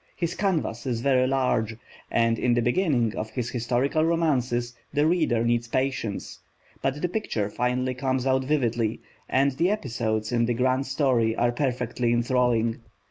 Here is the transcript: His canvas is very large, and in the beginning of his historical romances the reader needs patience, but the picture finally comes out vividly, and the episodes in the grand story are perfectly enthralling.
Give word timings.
His 0.15 0.33
canvas 0.33 0.87
is 0.87 1.01
very 1.01 1.27
large, 1.27 1.75
and 2.09 2.39
in 2.39 2.55
the 2.55 2.61
beginning 2.63 3.15
of 3.15 3.29
his 3.29 3.51
historical 3.51 4.03
romances 4.03 4.73
the 4.91 5.05
reader 5.05 5.43
needs 5.45 5.67
patience, 5.67 6.39
but 6.81 6.99
the 7.03 7.07
picture 7.07 7.51
finally 7.51 7.93
comes 7.93 8.25
out 8.25 8.43
vividly, 8.45 8.99
and 9.29 9.51
the 9.51 9.69
episodes 9.69 10.31
in 10.31 10.45
the 10.47 10.55
grand 10.55 10.87
story 10.87 11.35
are 11.35 11.51
perfectly 11.51 12.11
enthralling. 12.13 12.79